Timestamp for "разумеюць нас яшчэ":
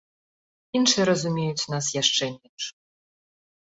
1.11-2.25